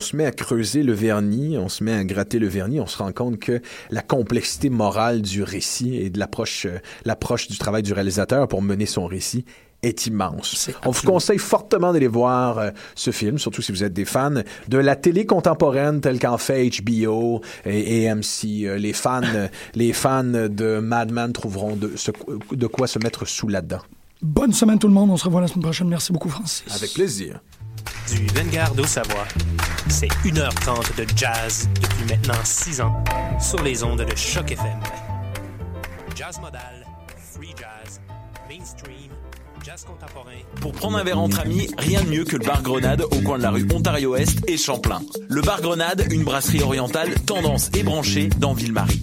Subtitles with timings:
[0.00, 2.98] se met à creuser le vernis, on se met à gratter le vernis, on se
[2.98, 3.60] rend compte que
[3.90, 8.62] la complexité morale du récit et de l'approche, euh, l'approche du travail du réalisateur pour
[8.62, 9.44] mener son récit
[9.82, 10.70] est immense.
[10.84, 14.42] On vous conseille fortement d'aller voir euh, ce film, surtout si vous êtes des fans
[14.68, 18.22] de la télé contemporaine telle qu'en fait HBO et AMC.
[18.66, 19.20] Euh, les fans,
[19.74, 21.92] les fans de Mad Men trouveront de,
[22.52, 23.82] de quoi se mettre sous là-dedans.
[24.22, 25.88] Bonne semaine tout le monde, on se revoit la semaine prochaine.
[25.88, 26.64] Merci beaucoup Francis.
[26.72, 27.40] Avec plaisir
[28.10, 29.26] du Vanguard au Savoie.
[29.88, 33.04] C'est 1h30 de jazz depuis maintenant 6 ans
[33.40, 34.80] sur les ondes de Choc FM.
[36.14, 36.86] Jazz modal,
[37.32, 38.00] free jazz,
[38.48, 39.10] mainstream,
[39.64, 40.38] jazz contemporain.
[40.60, 43.38] Pour prendre un verre entre amis, rien de mieux que le bar Grenade au coin
[43.38, 45.00] de la rue Ontario-Est et Champlain.
[45.28, 49.02] Le bar Grenade, une brasserie orientale tendance et branchée dans Ville-Marie.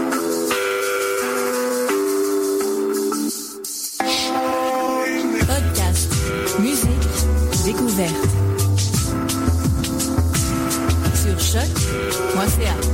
[8.01, 8.29] Découverte.
[11.15, 12.90] Sur choc.ca.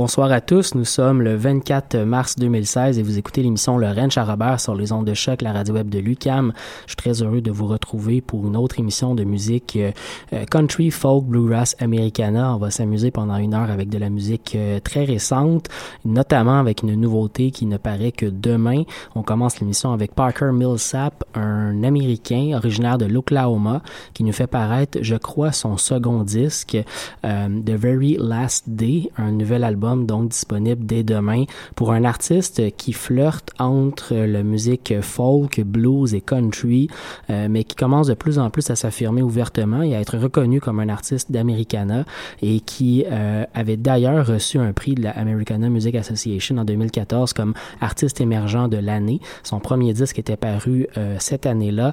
[0.00, 4.16] Bonsoir à tous, nous sommes le 24 mars 2016 et vous écoutez l'émission Le Ranch
[4.16, 6.54] à Robert sur les ondes de choc, la radio web de Lucam.
[6.86, 9.92] Je suis très heureux de vous retrouver pour une autre émission de musique euh,
[10.32, 12.54] euh, country, folk, bluegrass, americana.
[12.54, 15.68] On va s'amuser pendant une heure avec de la musique euh, très récente,
[16.06, 18.84] notamment avec une nouveauté qui ne paraît que demain.
[19.14, 23.82] On commence l'émission avec Parker Millsap, un Américain originaire de l'Oklahoma
[24.14, 26.78] qui nous fait paraître, je crois, son second disque,
[27.22, 32.92] The Very Last Day, un nouvel album donc disponible dès demain pour un artiste qui
[32.92, 36.88] flirte entre la musique folk, blues et country,
[37.30, 40.60] euh, mais qui commence de plus en plus à s'affirmer ouvertement et à être reconnu
[40.60, 42.04] comme un artiste d'Americana
[42.42, 47.32] et qui euh, avait d'ailleurs reçu un prix de la Americana Music Association en 2014
[47.32, 49.20] comme artiste émergent de l'année.
[49.42, 51.92] Son premier disque était paru euh, cette année-là.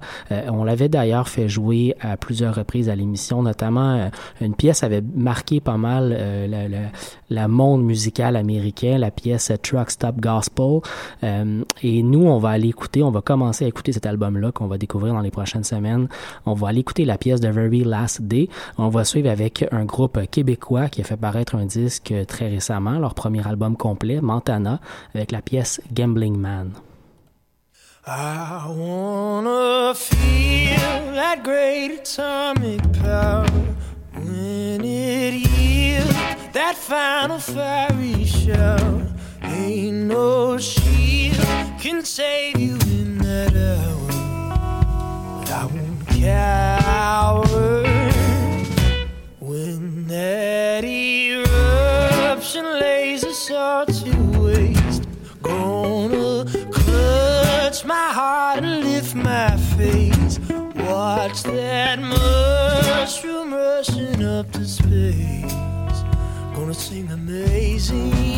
[0.49, 4.09] on l'avait d'ailleurs fait jouer à plusieurs reprises à l'émission, notamment
[4.41, 6.09] une pièce avait marqué pas mal
[6.49, 6.77] la, la,
[7.29, 10.81] la monde musical américain, la pièce Truck Stop Gospel.
[11.23, 14.67] Euh, et nous, on va aller écouter, on va commencer à écouter cet album-là qu'on
[14.67, 16.07] va découvrir dans les prochaines semaines.
[16.45, 18.49] On va aller écouter la pièce The Very Last Day.
[18.77, 22.99] On va suivre avec un groupe québécois qui a fait paraître un disque très récemment,
[22.99, 24.79] leur premier album complet, Montana,
[25.15, 26.73] avec la pièce Gambling Man.
[28.09, 33.45] I wanna feel that great atomic power
[34.13, 35.66] when it
[36.57, 39.05] that final fairy show.
[39.43, 41.37] Ain't no shield
[41.79, 44.07] can save you in that hour.
[45.37, 47.83] But I won't cower
[49.39, 55.03] when that eruption lays us all to waste.
[55.43, 60.39] Gonna clutch my heart and lift my face.
[60.89, 65.76] Watch that mushroom rushing up to space
[66.57, 68.36] gonna sing amazing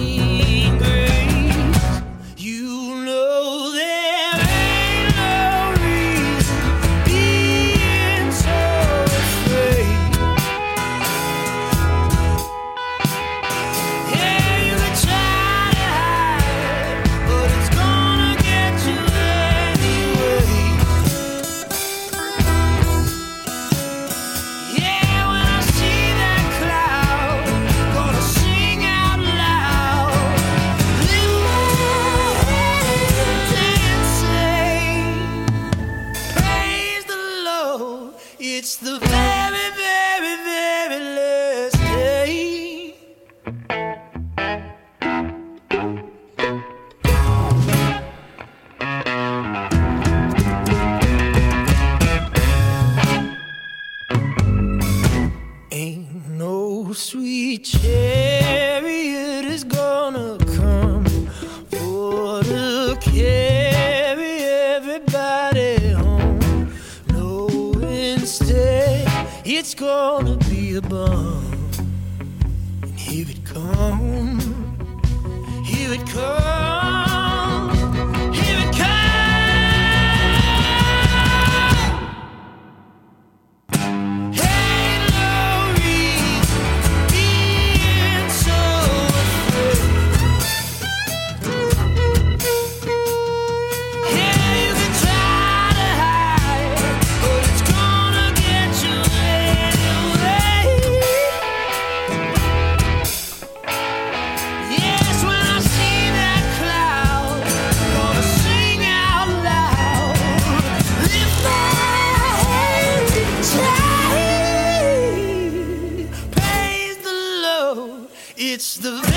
[118.77, 119.08] the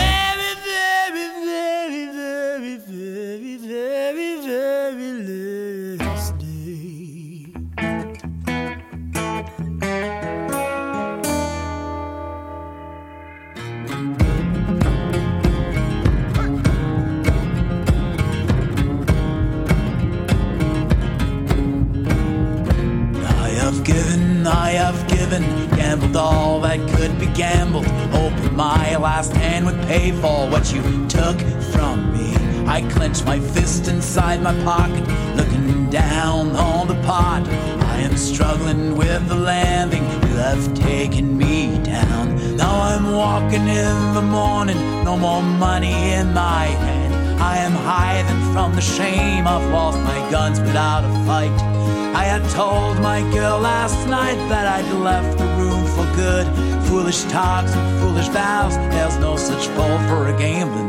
[34.52, 35.06] my pocket,
[35.36, 37.46] looking down on the pot.
[37.94, 42.56] I am struggling with the landing, you have taken me down.
[42.56, 47.40] Now I'm walking in the morning, no more money in my hand.
[47.40, 51.58] I am hiding from the shame, I've lost my guns without a fight.
[52.14, 56.46] I had told my girl last night that I'd left the room for good.
[56.86, 60.81] Foolish talks and foolish vows, there's no such fall for a gambling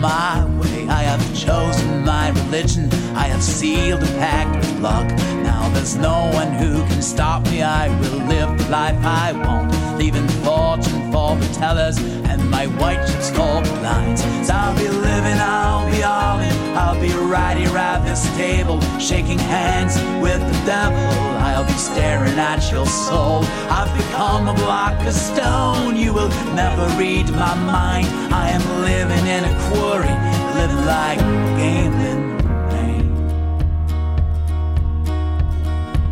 [0.00, 2.92] my way, I have chosen my religion.
[3.14, 5.06] I have sealed a pact with luck.
[5.42, 7.62] Now there's no one who can stop me.
[7.62, 13.04] I will live the life I want, leaving fortune for the tellers and my white
[13.06, 14.22] chips for the lines.
[14.46, 16.76] So I'll be living, I'll be all in.
[16.76, 21.31] I'll be here at this table, shaking hands with the devil.
[21.42, 23.42] I'll be staring at your soul.
[23.68, 25.96] I've become a block of stone.
[25.96, 28.06] You will never read my mind.
[28.32, 30.14] I am living in a quarry,
[30.54, 31.22] living like a
[31.58, 32.22] gambling
[32.70, 33.02] man.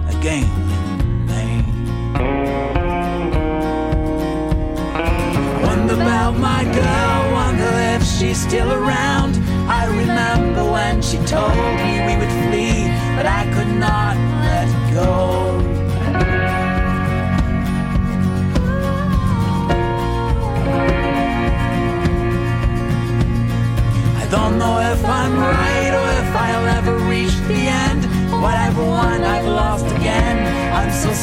[0.08, 0.12] A.
[5.66, 9.38] Wonder about my girl, wonder if she's still around.
[9.68, 11.54] I remember when she told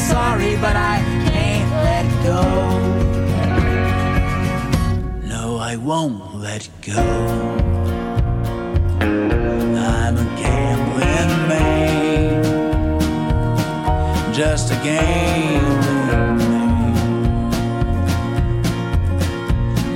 [0.07, 0.99] sorry, but I
[1.29, 2.41] can't let go.
[5.27, 7.03] No, I won't let go.
[9.01, 12.43] I'm a gambling man,
[14.33, 17.49] just a gambling man.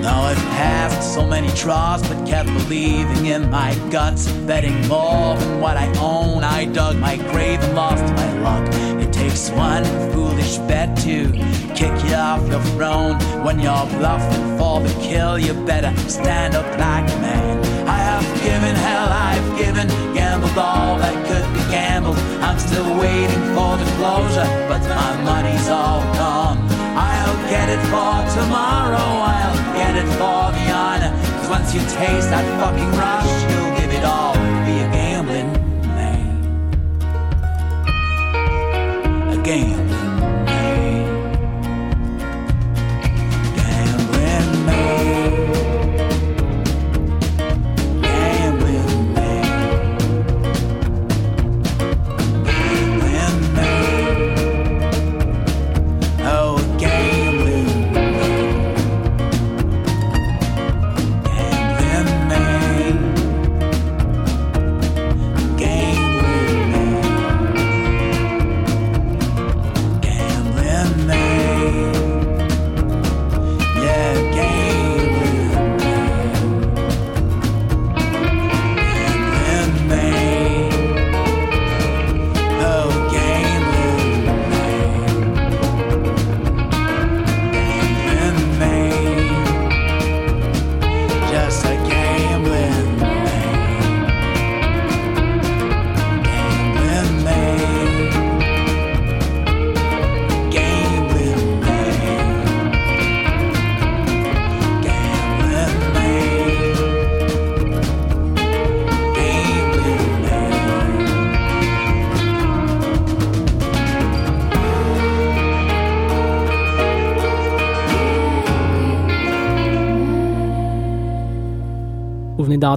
[0.01, 5.61] Now I've passed so many draws, but kept believing in my guts, betting more than
[5.61, 6.43] what I own.
[6.43, 8.90] I dug my grave and lost my luck.
[9.31, 11.31] Takes one foolish bet to
[11.73, 13.15] kick you off your throne.
[13.45, 17.87] When you're bluffing for the kill, you better stand up like a man.
[17.87, 22.17] I have given hell, I've given, gambled all that could be gambled.
[22.43, 26.59] I'm still waiting for the closure, but my money's all gone.
[26.99, 31.11] I'll get it for tomorrow, I'll get it for the honor.
[31.39, 34.50] Cause once you taste that fucking rush, you'll give it all.
[39.51, 39.80] A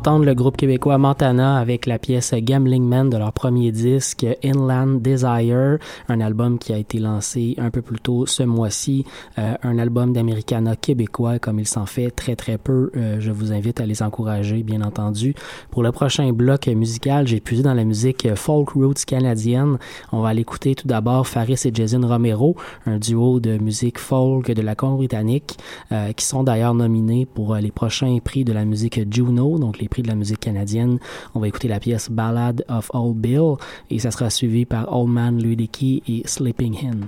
[0.04, 5.00] d'entendre le groupe québécois Montana avec la pièce Gambling Man de leur premier disque Inland
[5.00, 9.06] Desire, un album qui a été lancé un peu plus tôt ce mois-ci,
[9.38, 12.90] euh, un album d'Americana québécois comme il s'en fait très très peu.
[12.96, 15.34] Euh, je vous invite à les encourager bien entendu.
[15.70, 19.78] Pour le prochain bloc musical, j'ai puisé dans la musique folk roots canadienne.
[20.12, 24.50] On va aller écouter tout d'abord Faris et Jason Romero, un duo de musique folk
[24.50, 25.56] de la Colombie-Britannique
[25.92, 29.88] euh, qui sont d'ailleurs nominés pour les prochains prix de la musique Juno donc les
[30.02, 30.98] de la musique canadienne.
[31.34, 33.54] On va écouter la pièce Ballad of Old Bill
[33.90, 37.06] et ça sera suivi par Old Man Ludicky et Sleeping Hen.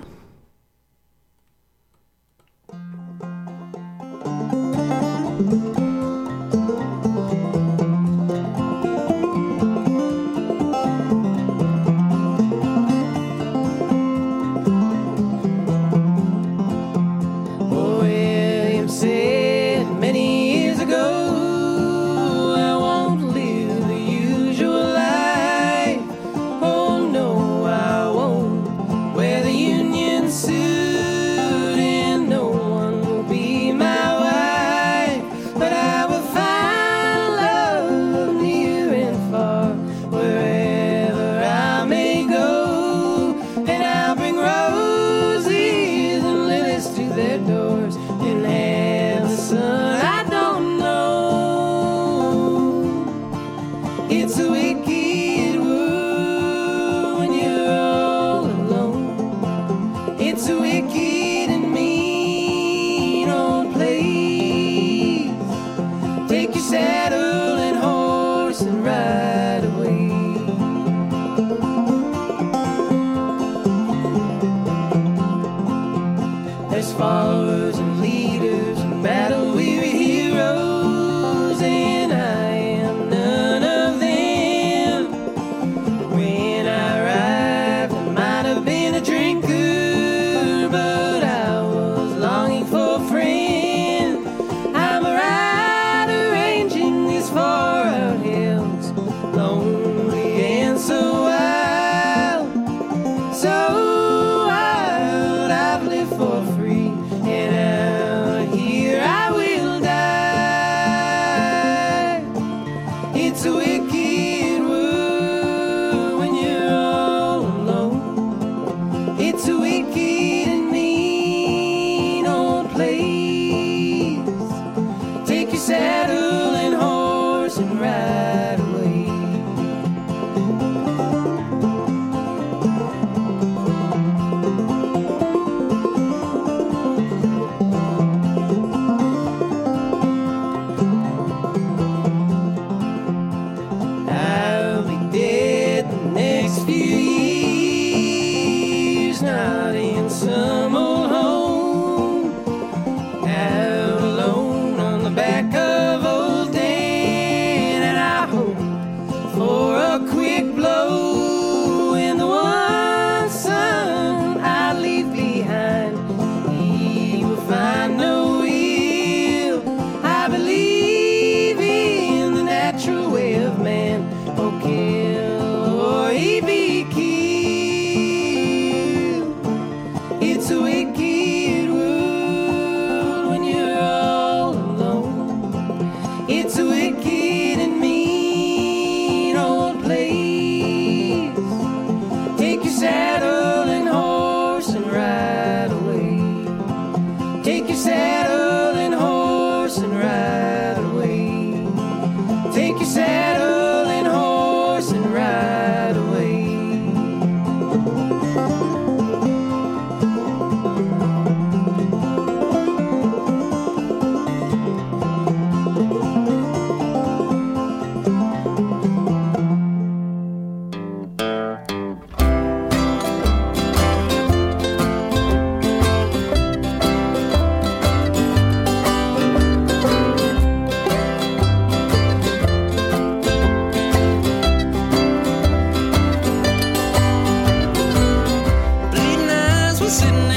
[239.88, 240.35] sitting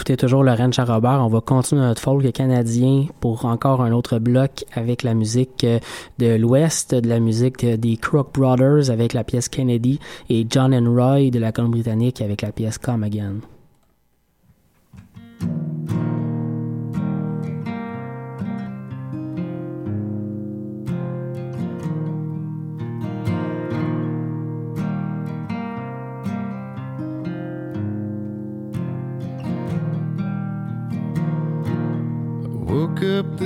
[0.00, 1.20] écoutez toujours Lorraine Charrobert.
[1.22, 5.78] On va continuer notre folk canadien pour encore un autre bloc avec la musique euh,
[6.18, 10.72] de l'Ouest, de la musique euh, des Crook Brothers avec la pièce Kennedy et John
[10.74, 13.40] and Roy de la Colombie-Britannique avec la pièce Come Again.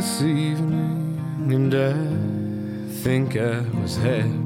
[0.04, 1.94] this evening, and I
[3.02, 4.38] think I was happy.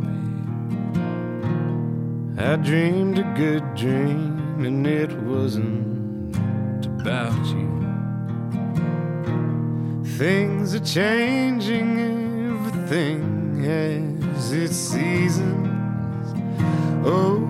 [2.39, 7.69] I dreamed a good dream, and it wasn't about you.
[10.17, 11.91] Things are changing,
[12.55, 15.67] everything has its seasons.
[17.05, 17.47] Oh.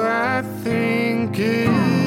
[0.00, 1.97] I think it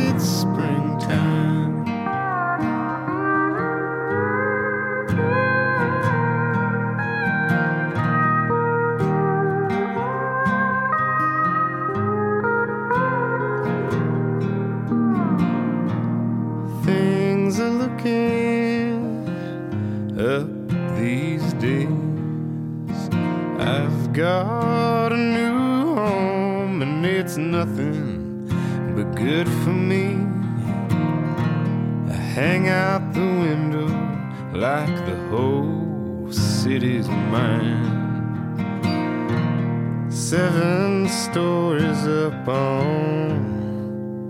[41.31, 44.27] Stories is up on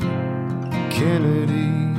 [0.92, 1.91] Kennedy.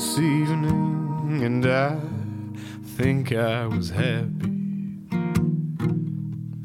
[0.00, 2.00] this evening, and I
[2.96, 4.50] think I was happy.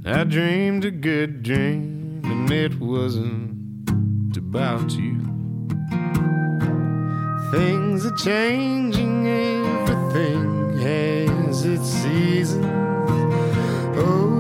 [0.06, 5.20] I dreamed a good dream, and it wasn't about you.
[7.52, 12.66] Things are changing, everything has its seasons.
[13.98, 14.32] Oh.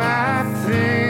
[0.00, 1.07] I think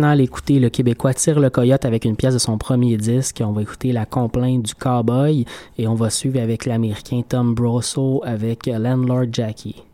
[0.00, 3.42] maintenant aller écouter le Québécois Tire le Coyote avec une pièce de son premier disque.
[3.44, 5.44] On va écouter la complainte du cowboy
[5.76, 9.89] et on va suivre avec l'Américain Tom Brosso avec Landlord Jackie.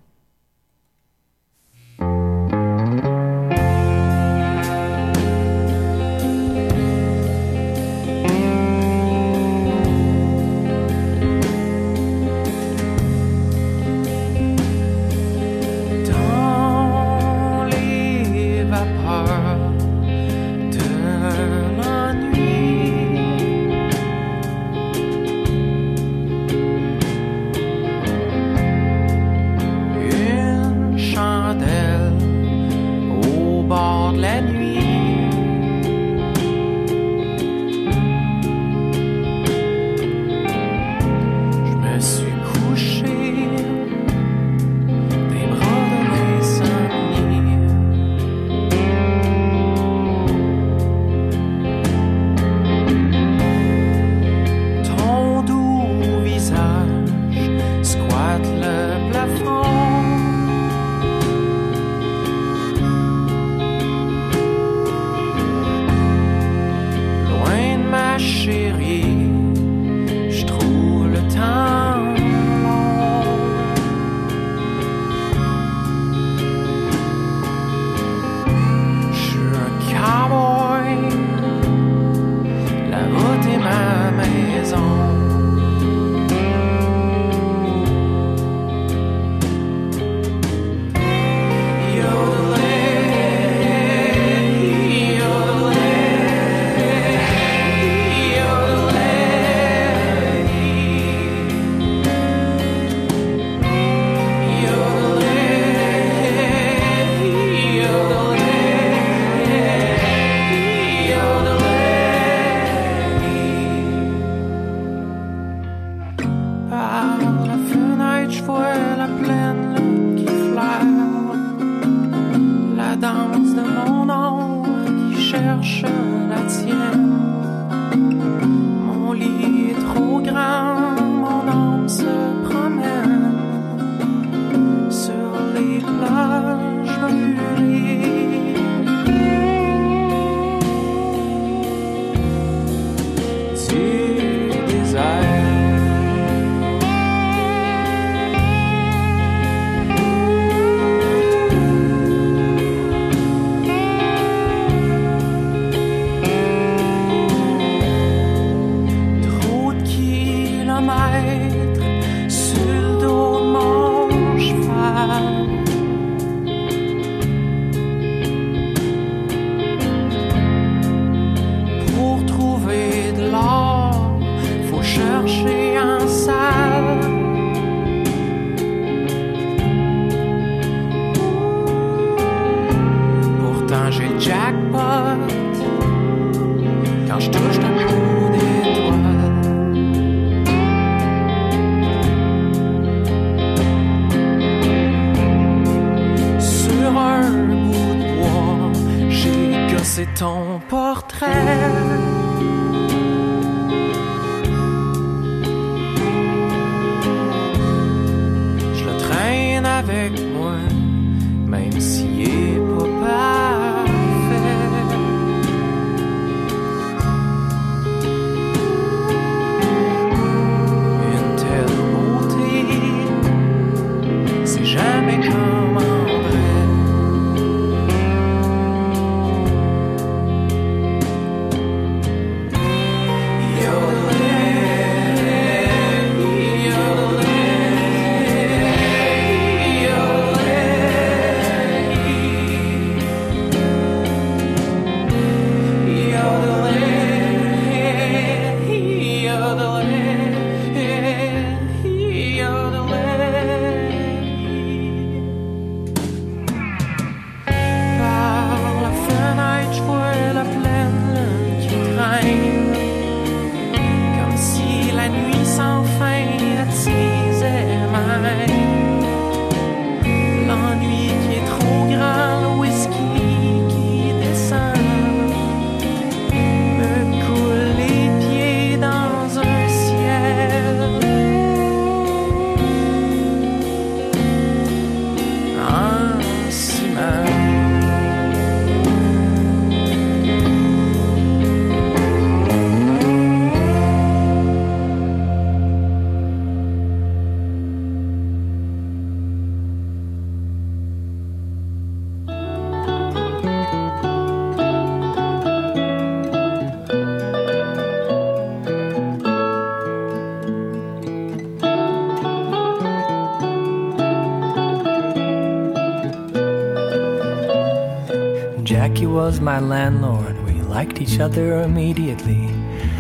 [319.27, 320.41] Was my landlord.
[320.45, 322.49] We liked each other immediately.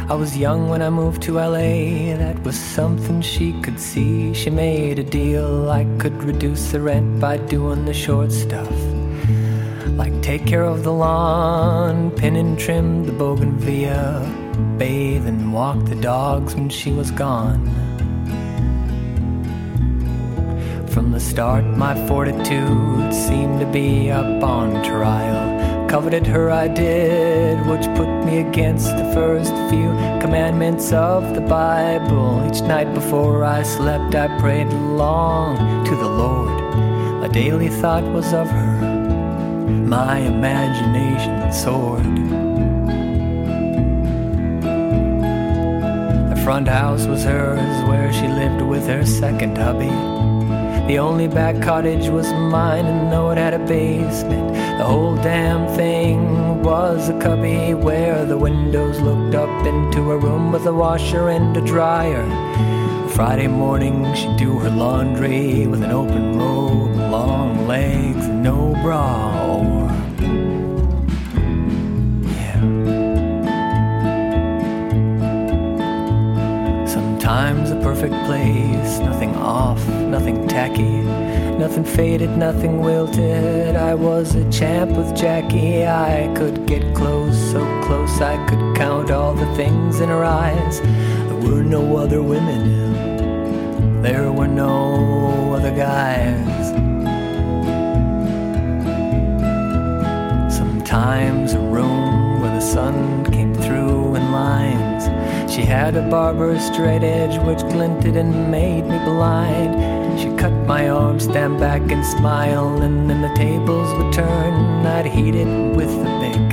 [0.08, 2.16] I was young when I moved to LA.
[2.18, 4.34] That was something she could see.
[4.34, 8.76] She made a deal I could reduce the rent by doing the short stuff.
[10.02, 14.04] Like take care of the lawn, pin and trim the bougainvillea,
[14.78, 17.62] bathe and walk the dogs when she was gone.
[20.88, 25.55] From the start, my fortitude seemed to be up on trial.
[25.88, 29.88] Coveted her, I did, which put me against the first few
[30.20, 32.44] commandments of the Bible.
[32.48, 36.60] Each night before I slept, I prayed long to the Lord.
[37.20, 38.80] My daily thought was of her.
[39.86, 42.04] My imagination soared.
[46.30, 49.90] The front house was hers, where she lived with her second hubby.
[50.88, 55.66] The only back cottage was mine, and though it had a basement, the whole damn
[55.76, 61.28] thing was a cubby where the windows looked up into a room with a washer
[61.30, 62.26] and a dryer.
[63.10, 66.95] Friday morning, she'd do her laundry with an open robe,
[81.96, 83.74] faded, nothing wilted.
[83.74, 85.86] I was a champ with Jackie.
[85.86, 90.82] I could get close, so close I could count all the things in her eyes.
[90.82, 96.66] There were no other women, there were no other guys.
[100.54, 105.04] Sometimes a room where the sun came through in lines.
[105.50, 109.85] She had a barber's straight edge which glinted and made me blind.
[110.46, 114.86] Cut my arm, stand back and smile, and then the tables would turn.
[114.86, 116.46] I'd heat it with the bic.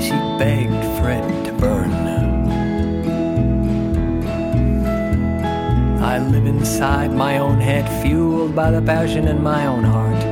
[0.00, 1.92] She begged for it to burn.
[6.02, 10.24] I live inside my own head, fueled by the passion in my own heart.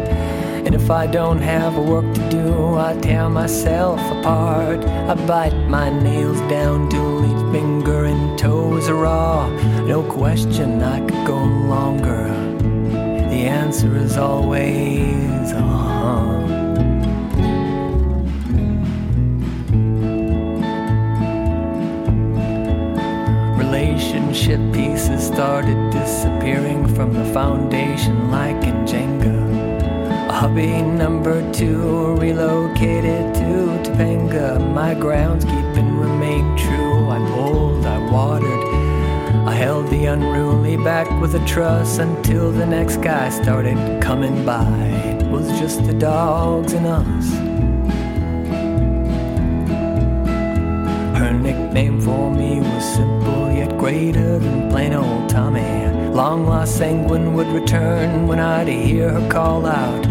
[0.65, 4.83] And if I don't have a work to do, I tear myself apart.
[4.87, 9.51] I bite my nails down till each finger and toe is raw.
[9.85, 12.29] No question I could go longer.
[13.33, 16.31] The answer is always uh huh.
[23.59, 30.31] Relationship pieces started disappearing from the foundation like in Jenga.
[30.31, 33.51] Hubby number two relocated to
[33.83, 34.61] Topanga.
[34.73, 37.11] My grounds groundskeeping remained true.
[37.11, 38.64] I pulled, I watered.
[39.47, 44.65] I held the unruly back with a truss until the next guy started coming by.
[44.65, 47.29] It was just the dogs and us.
[51.19, 55.61] Her nickname for me was simple yet greater than plain old Tommy.
[56.15, 60.07] Long lost sanguine would return when I'd hear her call out.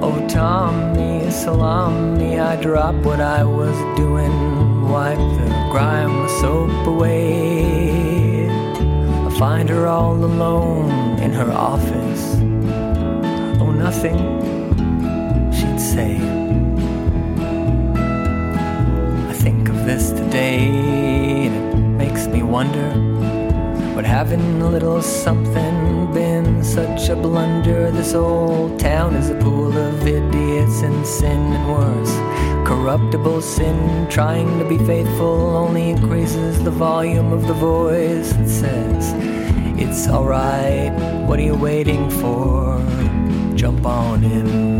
[0.00, 8.33] Oh, Tommy, salami, I drop what I was doing, wipe the grime with soap away.
[9.34, 12.36] I find her all alone in her office.
[13.60, 14.16] Oh, nothing,
[15.52, 16.18] she'd say.
[19.28, 20.68] I think of this today,
[21.48, 22.90] and it makes me wonder.
[23.96, 27.90] Would having a little something been such a blunder?
[27.90, 32.33] This old town is a pool of idiots and sin and worse.
[32.64, 39.12] Corruptible sin, trying to be faithful, only increases the volume of the voice that says,
[39.78, 40.92] It's alright,
[41.28, 42.78] what are you waiting for?
[43.54, 44.73] Jump on in.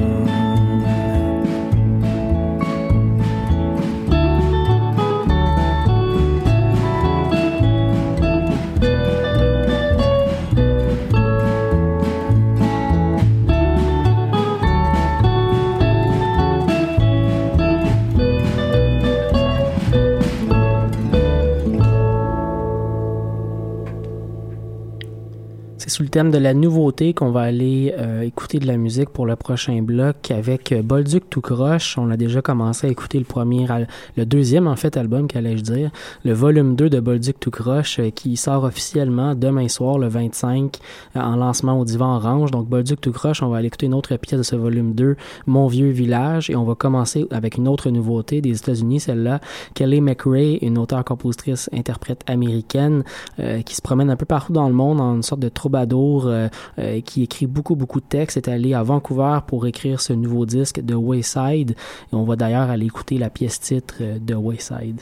[25.95, 29.27] sous le thème de la nouveauté qu'on va aller euh, écouter de la musique pour
[29.27, 31.97] le prochain bloc avec euh, Bolduc tout croche.
[31.99, 33.69] On a déjà commencé à écouter le premier,
[34.17, 35.93] le deuxième en fait album, qu'allais-je dire,
[36.25, 40.79] le volume 2 de Bolduc tout croche euh, qui sort officiellement demain soir le 25
[41.15, 42.51] euh, en lancement au Divan Orange.
[42.51, 45.15] Donc Bolduc tout croche, on va aller écouter une autre pièce de ce volume 2,
[45.47, 49.39] Mon vieux village, et on va commencer avec une autre nouveauté des États-Unis, celle-là,
[49.75, 53.05] Kelly McRae, une auteure, compositrice, interprète américaine
[53.65, 56.49] qui se promène un peu partout dans le monde en une sorte de troubadour euh,
[56.79, 60.47] euh, qui écrit beaucoup, beaucoup de textes, est allé à Vancouver pour écrire ce nouveau
[60.47, 61.73] disque de Wayside.
[61.73, 65.01] Et on va d'ailleurs aller écouter la pièce titre euh, de Wayside.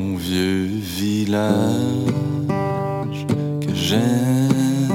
[0.00, 0.68] mon vieux
[1.00, 1.52] village
[3.60, 4.88] que j'aime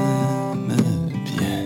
[1.37, 1.63] bien.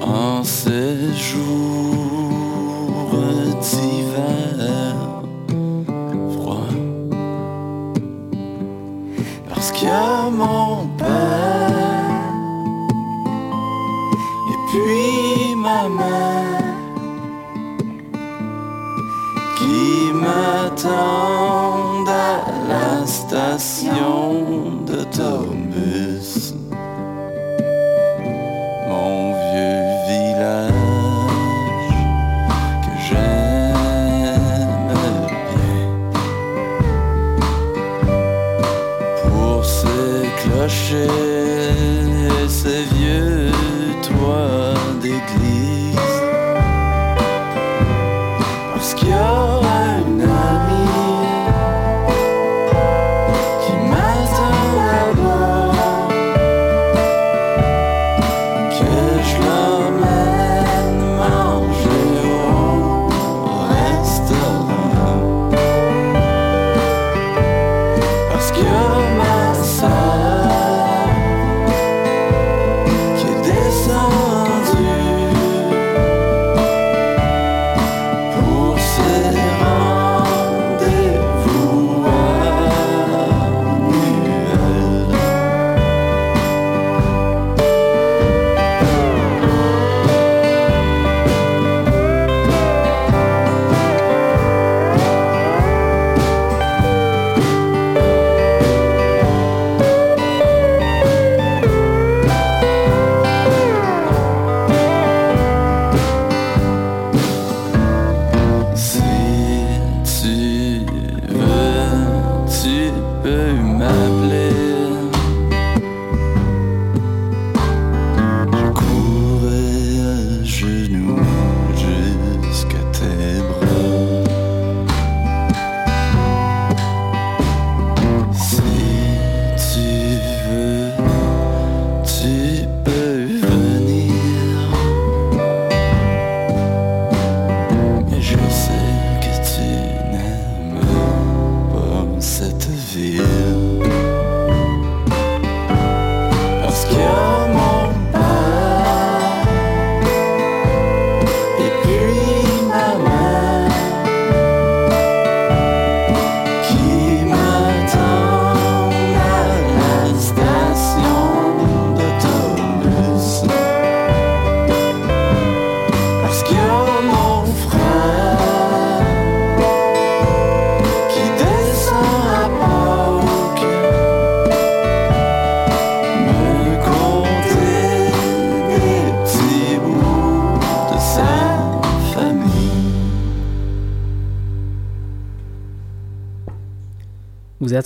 [0.00, 1.63] En ces jours.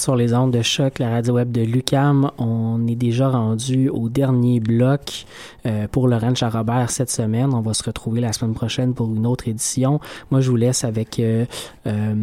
[0.00, 2.30] Sur les ondes de choc, la radio web de Lucam.
[2.38, 5.24] On est déjà rendu au dernier bloc
[5.66, 7.52] euh, pour le Ranch à Robert cette semaine.
[7.54, 10.00] On va se retrouver la semaine prochaine pour une autre édition.
[10.30, 11.44] Moi, je vous laisse avec euh,
[11.86, 12.14] euh,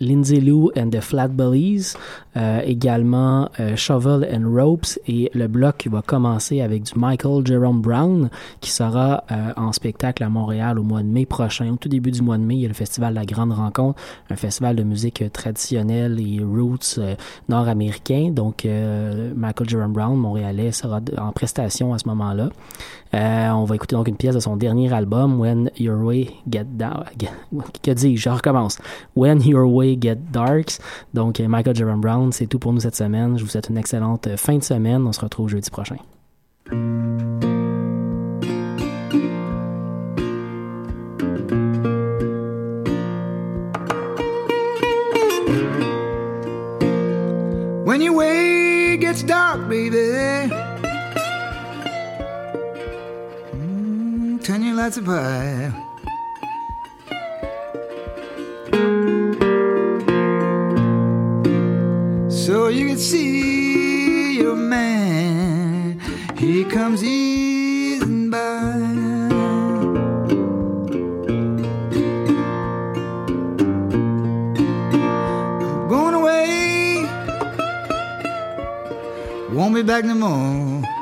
[0.00, 1.94] Lindsay Lou and the Flatbellies,
[2.36, 7.80] euh, également euh, Shovel and Ropes et le bloc va commencer avec du Michael Jerome
[7.80, 8.28] Brown
[8.60, 11.72] qui sera euh, en spectacle à Montréal au mois de mai prochain.
[11.72, 14.00] Au tout début du mois de mai, il y a le festival La Grande Rencontre,
[14.30, 17.14] un festival de musique euh, traditionnelle et roots euh,
[17.48, 18.30] nord-américain.
[18.30, 22.48] Donc euh, Michael Jerome Brown, montréalais, sera en prestation à ce moment-là.
[23.16, 27.04] On va écouter donc une pièce de son dernier album, When Your Way Get Down.
[27.82, 28.20] Que dis-je?
[28.20, 28.78] Je recommence.
[29.14, 30.80] When Your Way Get Darks.
[31.12, 33.36] Donc, Michael Jerome Brown, c'est tout pour nous cette semaine.
[33.38, 35.06] Je vous souhaite une excellente euh, fin de semaine.
[35.06, 35.96] On se retrouve jeudi prochain.
[47.86, 49.98] When your way gets dark, baby,
[53.54, 54.98] mm, turn your lights
[62.44, 65.98] So you can see your man,
[66.36, 68.38] he comes easing by.
[75.56, 77.06] I'm going away.
[79.50, 80.93] Won't be back no more.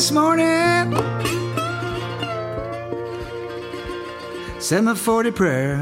[0.00, 0.96] This morning,
[4.58, 5.76] said my 40 prayer.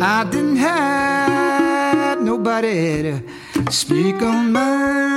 [0.00, 3.22] I didn't have nobody to
[3.70, 5.07] speak on my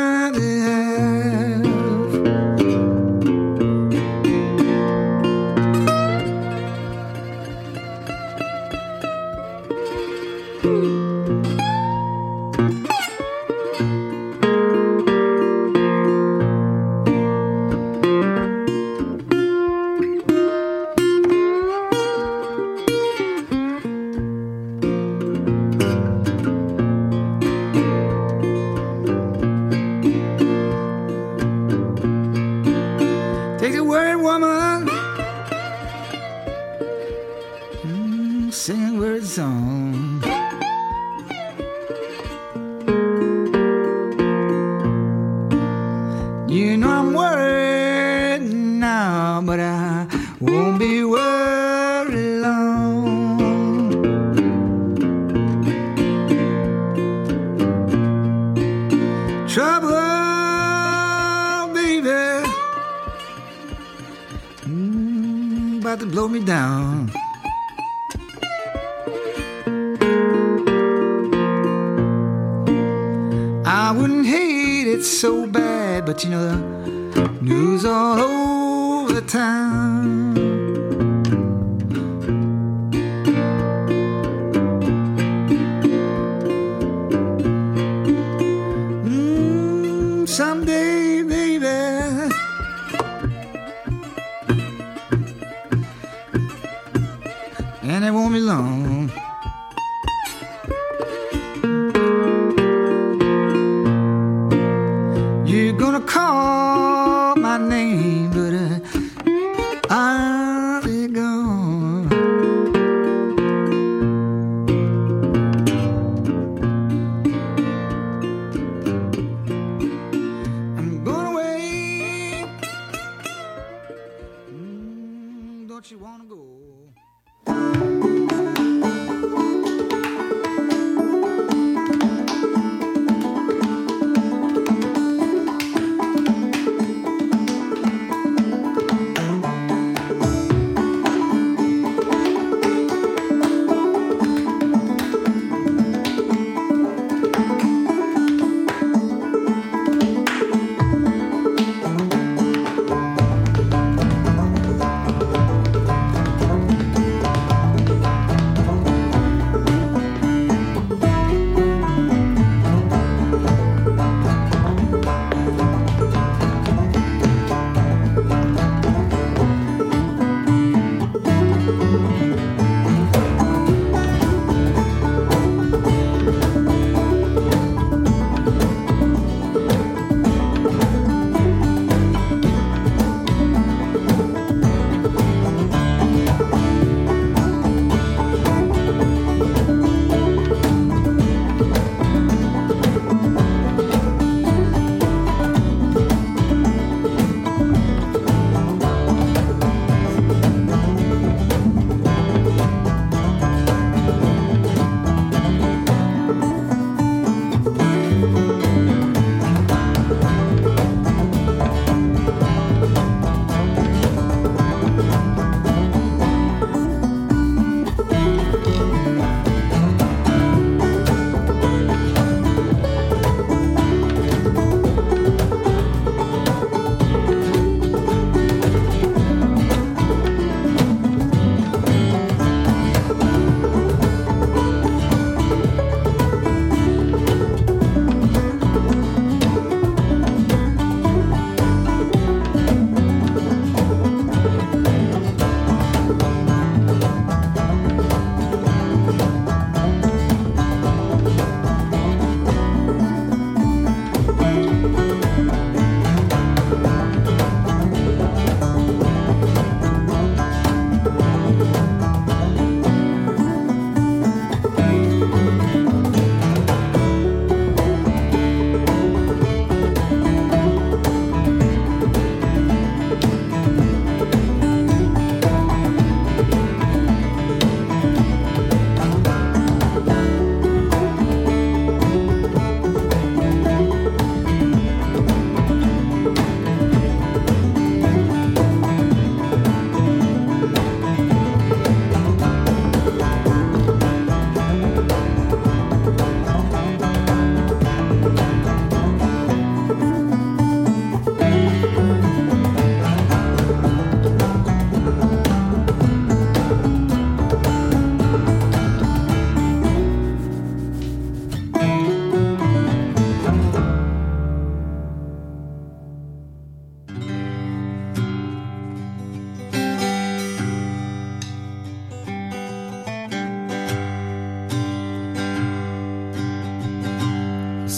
[97.91, 99.11] And it won't be long.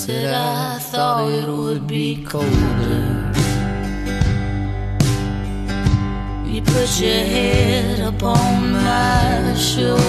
[0.05, 3.31] Said I thought it would be colder.
[6.45, 10.01] You put your head upon my shoulder.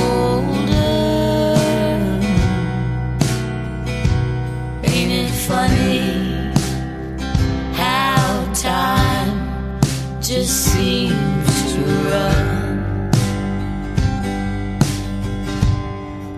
[4.82, 6.50] Ain't it funny
[7.74, 9.80] how time
[10.20, 11.80] just seems to
[12.10, 12.64] run?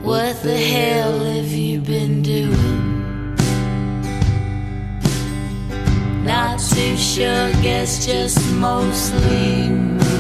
[0.03, 2.76] What the hell have you been doing?
[6.77, 10.11] Too sure, guess just mostly moving.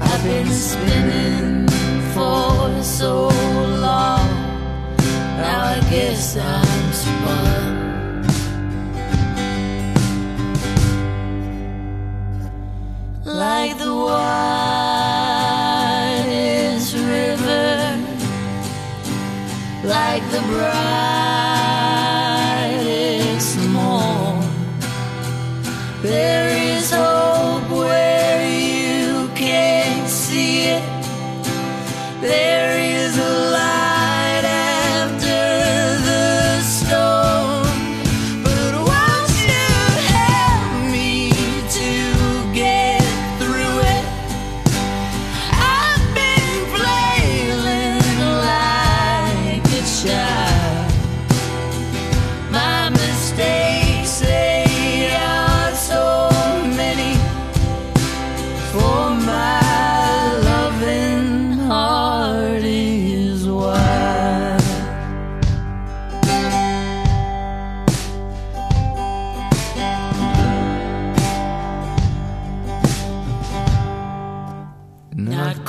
[0.00, 1.66] I've been spinning
[2.14, 3.26] for so
[3.82, 4.28] long.
[5.42, 8.22] Now I guess I'm spun.
[13.24, 15.34] Like the widest
[16.94, 17.98] river
[19.84, 21.11] like the brightest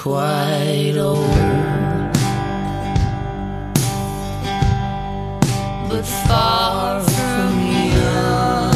[0.04, 1.24] quite old,
[5.90, 7.52] but far from
[7.96, 8.74] young.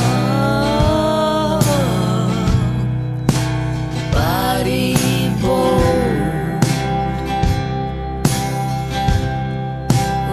[4.14, 4.96] Body
[5.42, 6.64] bold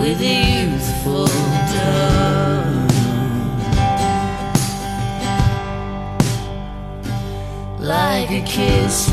[0.00, 1.26] with youthful
[1.74, 2.84] dawn.
[7.80, 9.10] like a kiss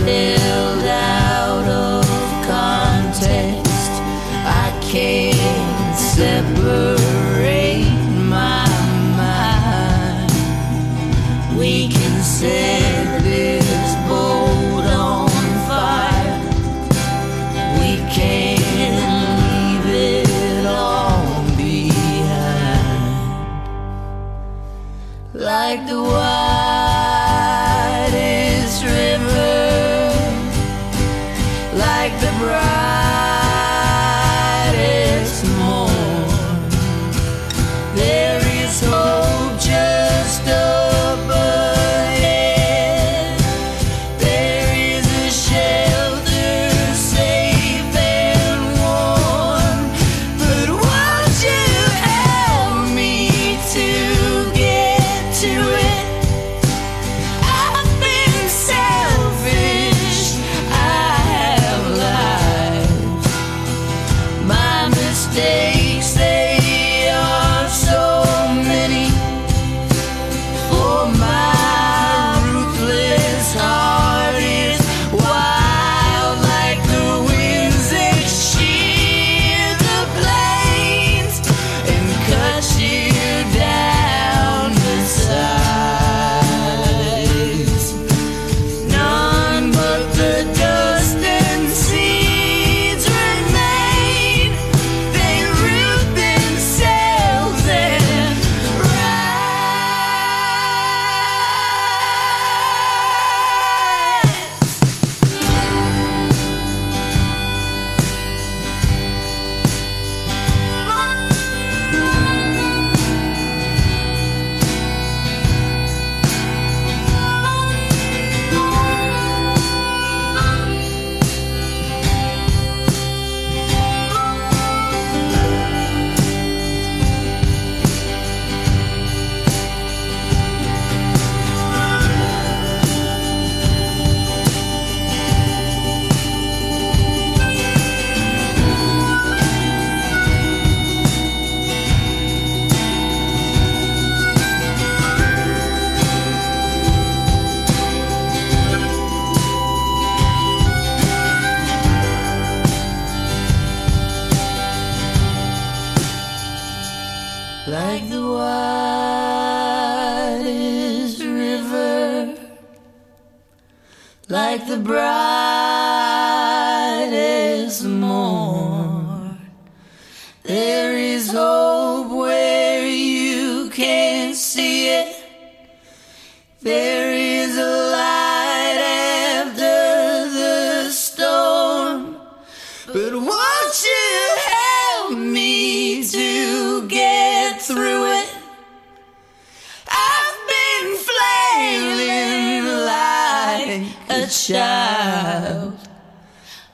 [194.31, 195.77] child.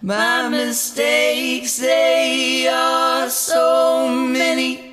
[0.01, 4.83] My mistakes, they are so many.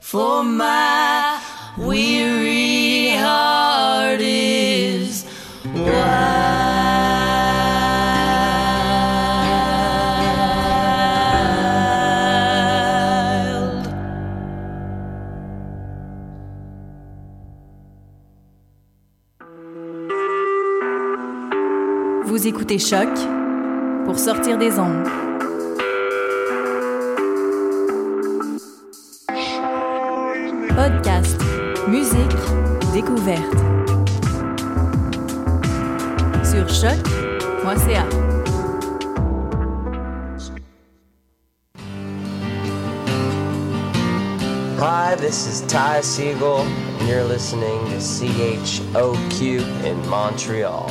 [0.00, 1.27] For my
[22.48, 23.10] Vous écoutez Choc
[24.06, 25.06] pour sortir des ondes.
[30.74, 31.38] Podcast,
[31.88, 32.38] musique,
[32.94, 33.52] découverte.
[36.42, 38.06] Sur choc.ca.
[44.78, 46.60] Hi, this is Ty Siegel,
[47.00, 50.90] and you're listening to CHOQ in Montreal.